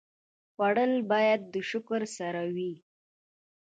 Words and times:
خوړل 0.53 0.93
باید 1.11 1.41
د 1.53 1.55
شکر 1.69 2.01
سره 2.17 2.41
وي 2.55 2.73